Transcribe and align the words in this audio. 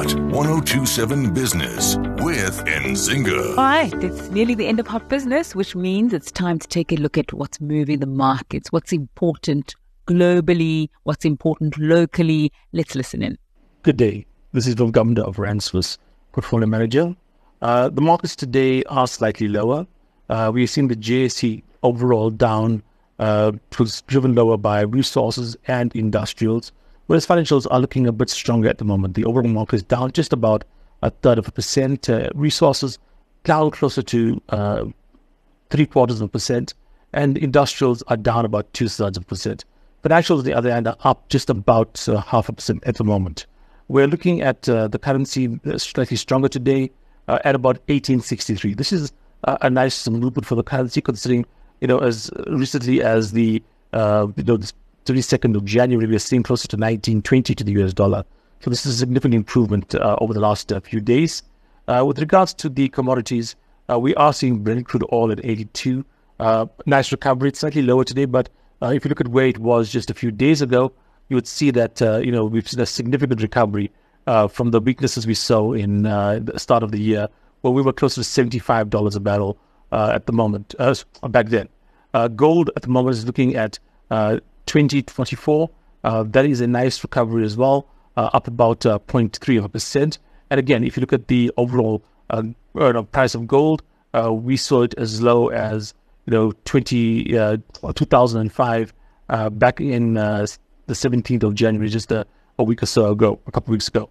Hot 0.00 0.14
1027 0.14 1.34
Business 1.34 1.96
with 2.24 2.64
Nzinga. 2.64 3.50
All 3.50 3.56
right, 3.56 3.92
it's 4.02 4.30
nearly 4.30 4.54
the 4.54 4.66
end 4.66 4.80
of 4.80 4.86
Hot 4.86 5.10
Business, 5.10 5.54
which 5.54 5.76
means 5.76 6.14
it's 6.14 6.32
time 6.32 6.58
to 6.58 6.66
take 6.66 6.90
a 6.90 6.94
look 6.94 7.18
at 7.18 7.34
what's 7.34 7.60
moving 7.60 7.98
the 7.98 8.06
markets, 8.06 8.72
what's 8.72 8.94
important 8.94 9.74
globally, 10.06 10.88
what's 11.02 11.26
important 11.26 11.76
locally. 11.76 12.50
Let's 12.72 12.94
listen 12.94 13.22
in. 13.22 13.36
Good 13.82 13.98
day. 13.98 14.24
This 14.52 14.66
is 14.66 14.72
Viv 14.72 14.92
Gamda 14.92 15.18
of 15.18 15.36
Ransfus, 15.36 15.98
Portfolio 16.32 16.66
Manager. 16.66 17.14
Uh, 17.60 17.90
the 17.90 18.00
markets 18.00 18.34
today 18.34 18.82
are 18.84 19.06
slightly 19.06 19.48
lower. 19.48 19.86
Uh, 20.30 20.50
we've 20.50 20.70
seen 20.70 20.88
the 20.88 20.96
JSE 20.96 21.62
overall 21.82 22.30
down, 22.30 22.82
uh, 23.18 23.52
was 23.78 24.00
driven 24.06 24.34
lower 24.34 24.56
by 24.56 24.80
resources 24.80 25.58
and 25.66 25.94
industrials, 25.94 26.72
whereas 27.10 27.26
financials 27.26 27.66
are 27.72 27.80
looking 27.80 28.06
a 28.06 28.12
bit 28.12 28.30
stronger 28.30 28.68
at 28.68 28.78
the 28.78 28.84
moment. 28.84 29.14
The 29.14 29.24
overall 29.24 29.48
market 29.48 29.74
is 29.74 29.82
down 29.82 30.12
just 30.12 30.32
about 30.32 30.62
a 31.02 31.10
third 31.10 31.38
of 31.38 31.48
a 31.48 31.50
percent. 31.50 32.08
Uh, 32.08 32.28
resources 32.36 33.00
down 33.42 33.72
closer 33.72 34.00
to 34.00 34.40
uh, 34.50 34.84
three 35.70 35.86
quarters 35.86 36.20
of 36.20 36.26
a 36.26 36.30
percent, 36.30 36.72
and 37.12 37.36
industrials 37.36 38.04
are 38.06 38.16
down 38.16 38.44
about 38.44 38.72
two 38.74 38.88
thirds 38.88 39.16
of 39.16 39.24
a 39.24 39.26
percent. 39.26 39.64
Financials, 40.04 40.38
on 40.38 40.44
the 40.44 40.52
other 40.52 40.70
hand, 40.70 40.86
are 40.86 40.96
up 41.00 41.28
just 41.28 41.50
about 41.50 42.08
uh, 42.08 42.20
half 42.20 42.48
a 42.48 42.52
percent 42.52 42.80
at 42.86 42.94
the 42.94 43.02
moment. 43.02 43.44
We're 43.88 44.06
looking 44.06 44.42
at 44.42 44.68
uh, 44.68 44.86
the 44.86 45.00
currency 45.00 45.58
slightly 45.78 46.16
stronger 46.16 46.46
today 46.46 46.92
uh, 47.26 47.40
at 47.44 47.56
about 47.56 47.78
1863. 47.88 48.74
This 48.74 48.92
is 48.92 49.12
a 49.42 49.68
nice 49.68 50.08
movement 50.08 50.46
for 50.46 50.54
the 50.54 50.62
currency, 50.62 51.00
considering 51.00 51.44
you 51.80 51.88
know 51.88 51.98
as 51.98 52.30
recently 52.46 53.02
as 53.02 53.32
the 53.32 53.60
uh, 53.94 54.28
you 54.36 54.44
know 54.44 54.58
the 54.58 54.72
32nd 55.12 55.56
of 55.56 55.64
January, 55.64 56.06
we 56.06 56.16
are 56.16 56.20
seeing 56.20 56.42
closer 56.42 56.68
to 56.68 56.76
1920 56.76 57.54
to 57.54 57.64
the 57.64 57.72
US 57.82 57.92
dollar. 57.92 58.24
So 58.60 58.70
this 58.70 58.86
is 58.86 58.94
a 58.94 58.98
significant 58.98 59.34
improvement 59.34 59.94
uh, 59.94 60.16
over 60.20 60.34
the 60.34 60.40
last 60.40 60.72
uh, 60.72 60.80
few 60.80 61.00
days. 61.00 61.42
with 61.88 62.18
regards 62.18 62.54
to 62.54 62.68
the 62.68 62.88
commodities, 62.88 63.56
we 63.98 64.14
are 64.14 64.32
seeing 64.32 64.60
Brent 64.60 64.86
crude 64.86 65.04
oil 65.12 65.32
at 65.32 65.44
82. 65.44 66.04
nice 66.86 67.10
recovery. 67.10 67.48
It's 67.48 67.60
slightly 67.60 67.82
lower 67.82 68.04
today, 68.04 68.26
but 68.26 68.48
if 68.82 69.04
you 69.04 69.08
look 69.08 69.20
at 69.20 69.28
where 69.28 69.46
it 69.46 69.58
was 69.58 69.90
just 69.90 70.10
a 70.10 70.14
few 70.14 70.30
days 70.30 70.62
ago, 70.62 70.92
you 71.30 71.36
would 71.36 71.46
see 71.46 71.70
that 71.70 72.02
uh, 72.02 72.18
you 72.18 72.30
know 72.30 72.44
we've 72.44 72.68
seen 72.68 72.80
a 72.80 72.86
significant 72.86 73.40
recovery 73.40 73.90
uh, 74.26 74.48
from 74.48 74.72
the 74.72 74.80
weaknesses 74.80 75.26
we 75.26 75.34
saw 75.34 75.72
in 75.72 76.04
uh, 76.04 76.40
the 76.42 76.58
start 76.58 76.82
of 76.82 76.90
the 76.90 77.00
year, 77.00 77.28
where 77.62 77.72
we 77.72 77.80
were 77.80 77.92
close 77.92 78.16
to 78.16 78.24
seventy-five 78.24 78.90
dollars 78.90 79.16
a 79.16 79.20
barrel 79.20 79.56
uh, 79.92 80.12
at 80.14 80.26
the 80.26 80.32
moment. 80.32 80.74
Uh, 80.78 80.94
back 81.28 81.48
then, 81.48 81.68
uh, 82.12 82.28
gold 82.28 82.70
at 82.76 82.82
the 82.82 82.88
moment 82.88 83.16
is 83.16 83.24
looking 83.24 83.56
at 83.56 83.78
twenty 84.70 85.02
twenty-four. 85.02 85.68
that 86.02 86.44
is 86.46 86.60
a 86.60 86.66
nice 86.66 87.02
recovery 87.02 87.44
as 87.44 87.56
well, 87.56 87.88
up 88.16 88.46
about 88.46 88.80
0.3 88.80 89.58
of 89.58 89.64
a 89.64 89.68
percent. 89.68 90.18
And 90.50 90.58
again, 90.58 90.84
if 90.84 90.96
you 90.96 91.00
look 91.00 91.12
at 91.12 91.28
the 91.28 91.50
overall 91.56 92.02
price 93.12 93.34
of 93.34 93.46
gold, 93.46 93.82
we 94.30 94.56
saw 94.56 94.82
it 94.82 94.94
as 94.96 95.20
low 95.20 95.48
as 95.48 95.94
you 96.26 96.30
know 96.32 96.52
20 96.64 97.24
2005 97.94 98.94
back 99.52 99.80
in 99.80 100.14
the 100.14 100.94
17th 100.94 101.42
of 101.44 101.54
January, 101.54 101.88
just 101.88 102.12
a, 102.12 102.26
a 102.58 102.64
week 102.64 102.82
or 102.82 102.86
so 102.86 103.10
ago, 103.10 103.40
a 103.46 103.52
couple 103.52 103.70
of 103.70 103.76
weeks 103.76 103.88
ago. 103.88 104.08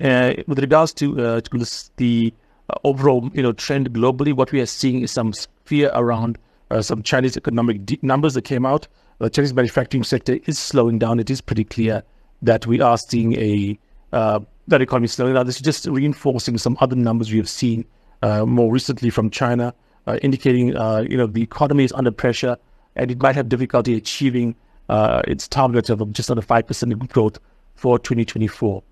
Uh, 0.00 0.34
with 0.46 0.58
regards 0.58 0.92
to, 0.94 1.20
uh, 1.20 1.40
to 1.40 1.90
the 1.96 2.32
uh, 2.70 2.74
overall 2.84 3.30
you 3.34 3.42
know 3.42 3.52
trend 3.52 3.92
globally, 3.92 4.32
what 4.32 4.50
we 4.52 4.60
are 4.60 4.66
seeing 4.66 5.02
is 5.02 5.10
some 5.10 5.32
fear 5.64 5.90
around 5.94 6.38
uh, 6.70 6.80
some 6.82 7.02
Chinese 7.02 7.36
economic 7.36 8.02
numbers 8.02 8.34
that 8.34 8.42
came 8.42 8.64
out. 8.64 8.88
The 9.22 9.30
Chinese 9.30 9.54
manufacturing 9.54 10.02
sector 10.02 10.38
is 10.46 10.58
slowing 10.58 10.98
down. 10.98 11.20
It 11.20 11.30
is 11.30 11.40
pretty 11.40 11.62
clear 11.62 12.02
that 12.42 12.66
we 12.66 12.80
are 12.80 12.98
seeing 12.98 13.34
a 13.34 13.78
uh, 14.12 14.40
that 14.66 14.82
economy 14.82 15.06
slowing 15.06 15.34
down. 15.34 15.46
This 15.46 15.56
is 15.56 15.62
just 15.62 15.86
reinforcing 15.86 16.58
some 16.58 16.76
other 16.80 16.96
numbers 16.96 17.30
we 17.30 17.38
have 17.38 17.48
seen 17.48 17.84
uh, 18.22 18.44
more 18.44 18.72
recently 18.72 19.10
from 19.10 19.30
China, 19.30 19.74
indicating 20.22 20.68
you 20.68 21.16
know 21.16 21.28
the 21.28 21.40
economy 21.40 21.84
is 21.84 21.92
under 21.92 22.10
pressure 22.10 22.56
and 22.96 23.12
it 23.12 23.22
might 23.22 23.36
have 23.36 23.48
difficulty 23.48 23.96
achieving 23.96 24.56
uh, 24.88 25.22
its 25.28 25.46
target 25.46 25.88
of 25.88 26.12
just 26.12 26.28
under 26.28 26.42
5% 26.42 27.08
growth 27.08 27.38
for 27.76 28.00
2024. 28.00 28.82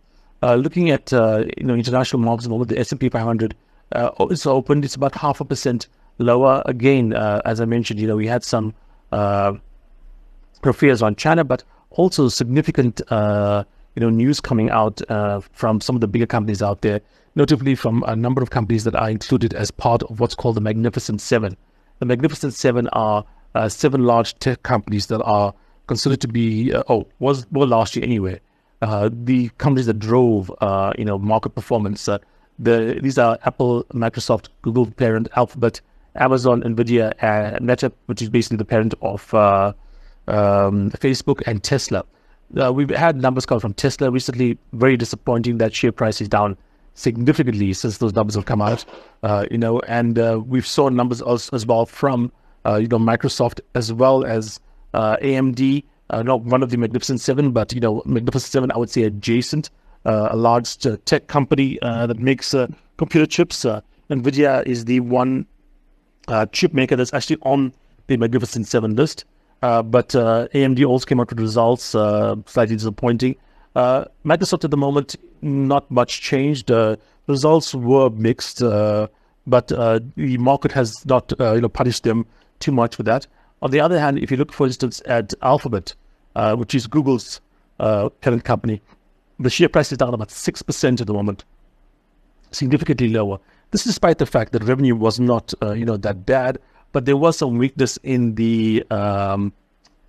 Uh, 0.45 0.55
looking 0.55 0.91
at 0.91 1.13
uh, 1.13 1.45
you 1.59 1.65
know 1.65 1.75
international 1.75 2.23
markets, 2.23 2.47
the 2.69 2.79
S&P 2.79 3.09
500 3.09 3.57
uh, 3.93 4.11
it's 4.31 4.47
opened. 4.47 4.85
It's 4.85 4.95
about 4.95 5.17
half 5.17 5.41
a 5.41 5.45
percent 5.45 5.89
lower. 6.19 6.63
Again, 6.67 7.15
uh, 7.15 7.43
as 7.45 7.61
I 7.61 7.65
mentioned, 7.65 7.99
you 7.99 8.07
know 8.07 8.15
we 8.15 8.29
had 8.29 8.45
some 8.45 8.75
uh, 10.65 11.05
on 11.05 11.17
China, 11.17 11.45
but 11.45 11.63
also 11.91 12.29
significant 12.29 13.01
uh, 13.13 13.65
you 13.95 14.01
know 14.01 14.11
news 14.11 14.41
coming 14.41 14.71
out 14.71 15.01
from 15.53 15.81
some 15.81 15.97
of 15.97 16.01
the 16.01 16.09
bigger 16.09 16.27
companies 16.27 16.63
out 16.63 16.83
there, 16.83 17.01
notably 17.35 17.75
from 17.75 18.05
a 18.07 18.15
number 18.15 18.43
of 18.43 18.51
companies 18.51 18.85
that 18.85 18.95
are 18.95 19.11
included 19.11 19.55
as 19.55 19.71
part 19.71 20.03
of 20.05 20.21
what's 20.21 20.35
called 20.35 20.57
the 20.57 20.61
Magnificent 20.61 21.21
Seven. 21.21 21.57
The 21.99 22.07
Magnificent 22.07 22.55
Seven 22.55 22.89
are 22.89 23.25
seven 23.69 24.05
large 24.05 24.39
tech 24.39 24.63
companies 24.63 25.07
that 25.07 25.23
are 25.23 25.53
considered 25.91 26.21
to 26.21 26.29
be 26.29 26.73
uh, 26.73 26.85
oh 26.89 27.07
was 27.19 27.47
well 27.51 27.67
last 27.67 27.97
year 27.97 28.05
anyway. 28.05 28.41
Uh, 28.81 29.11
the 29.13 29.49
companies 29.59 29.87
that 29.87 29.99
drove 29.99 30.51
uh, 30.61 30.93
you 30.97 31.05
know 31.05 31.19
market 31.19 31.51
performance. 31.51 32.09
Uh, 32.09 32.19
the 32.59 32.99
these 33.03 33.19
are 33.19 33.39
Apple, 33.45 33.85
Microsoft, 33.93 34.49
Google 34.63 34.87
parent, 34.87 35.29
Alphabet, 35.35 35.81
Amazon, 36.15 36.63
Nvidia, 36.63 37.13
and 37.21 37.67
Meta, 37.67 37.93
which 38.07 38.23
is 38.23 38.29
basically 38.29 38.59
the 38.59 38.65
parent 38.65 38.95
of 39.03 39.35
uh, 39.35 39.73
um, 40.31 40.91
Facebook 40.93 41.43
and 41.47 41.63
Tesla. 41.63 42.05
Uh, 42.61 42.73
we've 42.73 42.91
had 42.91 43.17
numbers 43.17 43.47
come 43.47 43.61
from 43.61 43.75
Tesla 43.75 44.11
recently. 44.11 44.59
Very 44.73 44.97
disappointing 44.97 45.59
that 45.59 45.75
share 45.75 45.93
price 45.93 46.21
is 46.21 46.29
down 46.29 46.57
significantly 46.95 47.73
since 47.73 47.99
those 47.99 48.15
numbers 48.15 48.35
have 48.35 48.47
come 48.47 48.61
out. 48.61 48.85
you 49.51 49.59
know, 49.59 49.81
and 49.81 50.19
we've 50.49 50.67
saw 50.67 50.89
numbers 50.89 51.21
also 51.23 51.55
as 51.55 51.67
well 51.67 51.87
from 51.87 52.33
you 52.67 52.89
know 52.89 52.99
Microsoft 52.99 53.61
as 53.75 53.93
well 53.93 54.25
as 54.25 54.61
uh, 54.95 55.17
AMD, 55.19 55.85
uh, 56.11 56.23
not 56.23 56.43
one 56.43 56.63
of 56.63 56.71
the 56.71 56.77
Magnificent 56.77 57.21
Seven, 57.21 57.53
but 57.53 57.73
you 57.73 57.81
know, 57.81 58.03
Magnificent 58.05 58.51
Seven, 58.51 58.73
I 58.73 58.79
would 58.79 58.91
say 58.91 59.03
adjacent, 59.05 59.71
uh, 60.05 60.29
a 60.31 60.37
large 60.37 60.77
tech 61.05 61.27
company 61.29 61.79
that 61.83 62.19
makes 62.19 62.55
computer 62.97 63.27
chips. 63.27 63.65
Nvidia 64.11 64.67
is 64.67 64.87
the 64.87 65.01
one 65.01 65.47
chip 66.53 66.73
maker 66.75 66.97
that's 66.97 67.15
actually 67.15 67.39
on 67.43 67.73
the 68.09 68.17
Magnificent 68.17 68.67
Seven 68.67 68.97
list. 68.97 69.25
Uh, 69.63 69.83
but 69.83 70.15
uh, 70.15 70.49
AMD 70.55 70.87
also 70.87 71.05
came 71.05 71.21
out 71.21 71.29
with 71.31 71.39
results 71.41 71.95
uh, 71.95 72.37
slightly 72.47 72.77
disappointing. 72.77 73.37
Microsoft 73.77 74.65
at 74.65 74.71
the 74.71 74.77
moment, 74.77 75.17
not 75.43 75.91
much 75.91 76.21
changed. 76.21 76.71
results 77.27 77.75
were 77.75 78.11
mixed, 78.11 78.61
but 78.61 79.69
the 79.69 80.37
market 80.39 80.73
has 80.73 81.05
not 81.07 81.33
you 81.39 81.61
know 81.61 81.69
punished 81.69 82.05
them 82.05 82.27
too 82.59 82.73
much 82.73 82.97
for 82.97 83.03
that. 83.05 83.27
On 83.63 83.71
the 83.71 83.81
other 83.81 84.01
hand, 84.01 84.19
if 84.19 84.31
you 84.31 84.37
look, 84.37 84.53
for 84.53 84.67
instance, 84.67 85.03
at 85.05 85.35
Alphabet, 85.43 85.95
which 86.57 86.75
is 86.75 86.87
Google's 86.87 87.41
parent 87.79 88.45
company, 88.45 88.81
the 89.39 89.51
share 89.51 89.69
price 89.69 89.91
is 89.91 89.99
down 89.99 90.13
about 90.13 90.29
6% 90.29 91.01
at 91.01 91.07
the 91.07 91.13
moment, 91.15 91.45
significantly 92.51 93.09
lower. 93.09 93.39
This 93.71 93.83
is 93.83 93.93
despite 93.93 94.19
the 94.19 94.27
fact 94.27 94.53
that 94.53 94.65
revenue 94.65 94.95
was 94.95 95.19
not, 95.19 95.55
uh, 95.63 95.73
you 95.73 95.85
know, 95.85 95.97
that 95.97 96.27
bad, 96.27 96.59
but 96.93 97.05
there 97.05 97.17
was 97.17 97.37
some 97.39 97.59
weakness 97.59 97.99
in 98.03 98.35
the 98.35 98.85
um, 98.91 99.53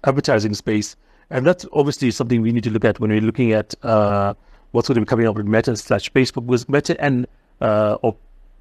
advertising 0.04 0.54
space. 0.54 0.96
And 1.30 1.46
that's 1.46 1.66
obviously 1.72 2.12
something 2.12 2.42
we 2.42 2.52
need 2.52 2.64
to 2.66 2.70
look 2.70 2.84
at 2.84 3.00
when 3.00 3.10
we're 3.10 3.22
looking 3.22 3.54
at 3.54 3.74
uh, 3.84 4.34
what's 4.72 4.88
going 4.88 4.96
to 4.96 5.02
be 5.02 5.06
coming 5.06 5.28
up 5.28 5.36
with 5.36 5.46
Meta 5.46 5.76
slash 5.76 6.12
Facebook. 6.12 6.46
Because 6.46 6.68
Meta 6.68 7.00
and 7.02 7.26
uh, 7.62 7.98
or 8.02 8.16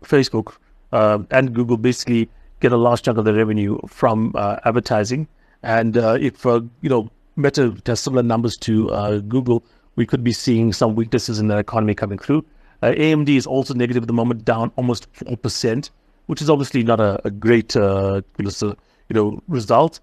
Facebook 0.05 0.55
uh, 0.93 1.19
and 1.31 1.55
Google 1.55 1.77
basically 1.77 2.29
get 2.61 2.73
a 2.73 2.77
large 2.77 3.03
chunk 3.03 3.19
of 3.19 3.25
the 3.25 3.35
revenue 3.35 3.79
from 3.89 4.33
uh, 4.37 4.57
advertising. 4.65 5.27
And 5.63 5.97
uh, 5.97 6.19
if 6.21 6.47
uh, 6.47 6.61
you 6.81 6.91
know 6.91 7.11
Meta 7.37 7.75
has 7.87 8.01
similar 8.01 8.23
numbers 8.23 8.57
to 8.59 9.23
Google, 9.29 9.65
we 9.97 10.07
could 10.07 10.23
be 10.23 10.33
seeing 10.33 10.73
some 10.73 10.95
weaknesses 10.95 11.39
in 11.39 11.49
the 11.49 11.59
economy 11.59 11.95
coming 11.95 12.19
through. 12.19 12.45
AMD 12.83 13.29
is 13.29 13.47
also 13.47 13.75
negative 13.75 14.05
at 14.05 14.07
the 14.07 14.15
moment, 14.15 14.45
down 14.45 14.73
almost 14.77 15.07
four 15.13 15.37
percent, 15.37 15.91
which 16.31 16.43
is 16.43 16.49
obviously 16.49 16.83
not 16.83 17.01
a, 17.01 17.21
a 17.27 17.31
great 17.31 17.77
uh, 17.77 18.23
you 18.39 19.15
know 19.19 19.43
result. 19.49 20.01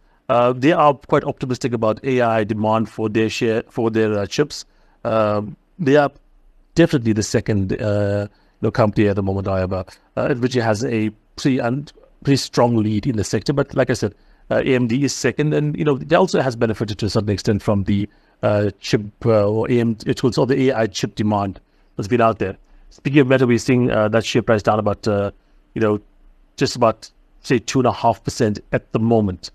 they 0.55 0.71
are 0.71 0.93
quite 0.93 1.23
optimistic 1.23 1.73
about 1.73 2.03
AI 2.03 2.43
demand 2.43 2.89
for 2.89 3.09
their 3.09 3.29
share 3.29 3.63
for 3.69 3.89
their 3.89 4.25
chips. 4.27 4.65
Um, 5.03 5.55
they 5.79 5.95
are 5.95 6.11
definitely 6.75 7.13
the 7.13 7.23
second 7.23 7.71
you 7.71 8.29
know, 8.61 8.71
company 8.71 9.07
at 9.07 9.15
the 9.15 9.23
moment, 9.23 9.47
however, 9.47 9.85
which 10.39 10.53
has 10.53 10.83
a 10.83 11.09
pretty 11.37 11.59
and 11.59 11.91
pretty 12.23 12.37
strong 12.37 12.75
lead 12.75 13.07
in 13.07 13.15
the 13.15 13.23
sector. 13.23 13.53
But 13.53 13.73
like 13.73 13.89
I 13.89 13.93
said, 13.93 14.13
uh, 14.49 14.57
AMD 14.57 15.03
is 15.03 15.13
second, 15.13 15.53
and 15.53 15.77
you 15.77 15.83
know 15.83 15.97
it 15.97 16.13
also 16.13 16.41
has 16.41 16.55
benefited 16.55 16.97
to 16.99 17.05
a 17.05 17.09
certain 17.09 17.29
extent 17.29 17.61
from 17.61 17.83
the 17.83 18.09
uh, 18.43 18.71
chip 18.79 19.01
uh, 19.25 19.47
or 19.47 19.67
AMD 19.67 20.15
tools 20.15 20.37
or 20.37 20.45
the 20.45 20.69
AI 20.69 20.87
chip 20.87 21.15
demand 21.15 21.59
that's 21.95 22.07
been 22.07 22.21
out 22.21 22.39
there. 22.39 22.57
Speaking 22.89 23.19
of 23.19 23.27
Meta, 23.27 23.45
we're 23.45 23.57
seeing 23.57 23.91
uh, 23.91 24.07
that 24.09 24.25
share 24.25 24.41
price 24.41 24.63
down 24.63 24.79
about 24.79 25.07
uh, 25.07 25.31
you 25.73 25.81
know 25.81 25.99
just 26.57 26.75
about 26.75 27.09
say 27.41 27.59
two 27.59 27.79
and 27.79 27.87
a 27.87 27.91
half 27.91 28.23
percent 28.23 28.59
at 28.71 28.91
the 28.91 28.99
moment. 28.99 29.51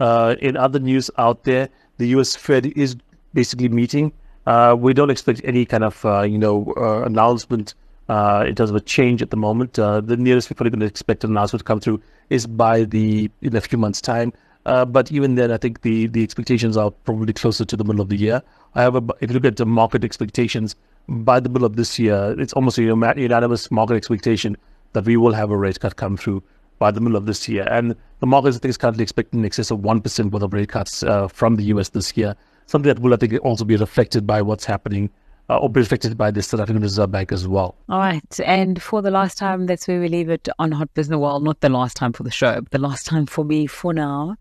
Uh, 0.00 0.34
in 0.40 0.56
other 0.56 0.78
news 0.78 1.10
out 1.16 1.44
there, 1.44 1.68
the 1.98 2.08
U.S. 2.08 2.34
Fed 2.36 2.66
is 2.76 2.96
basically 3.32 3.68
meeting. 3.68 4.12
Uh, 4.46 4.76
we 4.78 4.92
don't 4.92 5.10
expect 5.10 5.40
any 5.44 5.64
kind 5.64 5.84
of 5.84 6.04
uh, 6.04 6.22
you 6.22 6.38
know 6.38 6.74
uh, 6.76 7.02
announcement 7.04 7.74
uh, 8.08 8.44
in 8.46 8.54
terms 8.54 8.70
of 8.70 8.76
a 8.76 8.80
change 8.80 9.22
at 9.22 9.30
the 9.30 9.36
moment. 9.36 9.78
Uh, 9.78 10.00
the 10.00 10.16
nearest 10.16 10.50
we're 10.50 10.54
probably 10.54 10.70
going 10.70 10.80
to 10.80 10.86
expect 10.86 11.24
an 11.24 11.30
announcement 11.30 11.60
to 11.60 11.64
come 11.64 11.80
through 11.80 12.00
is 12.30 12.46
by 12.46 12.84
the 12.84 13.30
in 13.42 13.56
a 13.56 13.60
few 13.60 13.78
months' 13.78 14.00
time. 14.00 14.32
But 14.64 15.12
even 15.12 15.36
then, 15.36 15.50
I 15.52 15.56
think 15.58 15.82
the 15.82 16.08
the 16.08 16.22
expectations 16.22 16.76
are 16.76 16.90
probably 16.90 17.32
closer 17.32 17.64
to 17.64 17.76
the 17.76 17.84
middle 17.84 18.00
of 18.00 18.08
the 18.08 18.16
year. 18.16 18.42
However, 18.74 19.00
if 19.20 19.30
you 19.30 19.34
look 19.34 19.44
at 19.44 19.56
the 19.56 19.66
market 19.66 20.04
expectations, 20.04 20.74
by 21.08 21.40
the 21.40 21.48
middle 21.48 21.66
of 21.66 21.76
this 21.76 21.98
year, 21.98 22.34
it's 22.38 22.52
almost 22.52 22.78
a 22.78 22.82
unanimous 22.82 23.70
market 23.70 23.94
expectation 23.94 24.56
that 24.96 25.04
we 25.04 25.16
will 25.18 25.34
have 25.34 25.50
a 25.50 25.56
rate 25.56 25.78
cut 25.78 25.96
come 25.96 26.16
through 26.16 26.42
by 26.78 26.90
the 26.90 27.00
middle 27.00 27.16
of 27.16 27.26
this 27.26 27.46
year. 27.48 27.68
And 27.70 27.94
the 28.20 28.26
market, 28.26 28.54
I 28.54 28.58
think, 28.58 28.70
is 28.70 28.78
currently 28.78 29.02
expecting 29.02 29.40
in 29.40 29.46
excess 29.46 29.70
of 29.70 29.80
1% 29.80 30.30
worth 30.30 30.42
of 30.42 30.52
rate 30.54 30.70
cuts 30.70 31.02
uh, 31.02 31.28
from 31.28 31.56
the 31.56 31.64
US 31.64 31.90
this 31.90 32.16
year. 32.16 32.34
Something 32.64 32.88
that 32.88 32.98
will, 33.00 33.12
I 33.12 33.16
think, 33.16 33.34
also 33.44 33.64
be 33.64 33.76
reflected 33.76 34.26
by 34.26 34.40
what's 34.40 34.64
happening 34.64 35.10
uh, 35.50 35.58
or 35.58 35.68
be 35.68 35.82
affected 35.82 36.16
by 36.16 36.30
the 36.30 36.42
South 36.42 36.60
African 36.60 36.82
Reserve 36.82 37.10
Bank 37.10 37.30
as 37.30 37.46
well. 37.46 37.76
All 37.90 37.98
right. 37.98 38.40
And 38.44 38.82
for 38.82 39.02
the 39.02 39.10
last 39.10 39.36
time, 39.36 39.66
that's 39.66 39.86
where 39.86 40.00
we 40.00 40.08
leave 40.08 40.30
it 40.30 40.48
on 40.58 40.72
Hot 40.72 40.92
Business. 40.94 41.18
Well, 41.18 41.40
not 41.40 41.60
the 41.60 41.68
last 41.68 41.94
time 41.94 42.14
for 42.14 42.22
the 42.22 42.30
show, 42.30 42.62
but 42.62 42.70
the 42.70 42.78
last 42.78 43.04
time 43.04 43.26
for 43.26 43.44
me 43.44 43.66
for 43.66 43.92
now. 43.92 44.36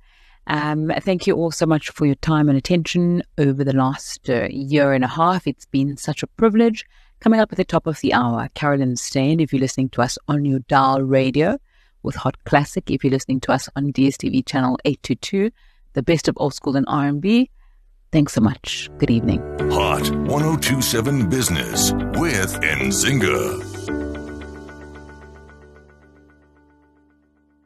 Um, 0.47 0.91
thank 1.01 1.27
you 1.27 1.35
all 1.35 1.51
so 1.51 1.65
much 1.65 1.89
for 1.89 2.05
your 2.05 2.15
time 2.15 2.47
and 2.47 2.57
attention 2.57 3.23
over 3.37 3.63
the 3.63 3.75
last 3.75 4.29
uh, 4.29 4.47
year 4.49 4.93
and 4.93 5.03
a 5.03 5.07
half. 5.07 5.47
It's 5.47 5.65
been 5.65 5.97
such 5.97 6.23
a 6.23 6.27
privilege. 6.27 6.85
Coming 7.19 7.39
up 7.39 7.51
at 7.51 7.57
the 7.57 7.65
top 7.65 7.87
of 7.87 7.99
the 8.01 8.13
hour, 8.13 8.49
Carolyn 8.53 8.95
Steyn, 8.95 9.39
if 9.39 9.51
you're 9.51 9.59
listening 9.59 9.89
to 9.89 10.01
us 10.01 10.17
on 10.27 10.45
your 10.45 10.59
dial 10.59 11.01
radio 11.01 11.57
with 12.03 12.15
Hot 12.15 12.35
Classic, 12.43 12.89
if 12.91 13.03
you're 13.03 13.11
listening 13.11 13.39
to 13.41 13.51
us 13.51 13.67
on 13.75 13.91
DSTV 13.91 14.45
channel 14.45 14.77
822, 14.85 15.49
the 15.93 16.03
best 16.03 16.27
of 16.27 16.35
old 16.37 16.53
school 16.53 16.75
and 16.75 16.85
R&B. 16.87 17.49
Thanks 18.11 18.33
so 18.33 18.41
much. 18.41 18.89
Good 18.97 19.09
evening. 19.09 19.39
Hot 19.71 20.07
1027 20.09 21.29
Business 21.29 21.91
with 21.93 22.59
Nzinga. 22.61 23.64